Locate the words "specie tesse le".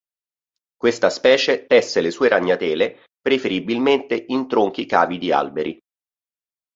1.11-2.09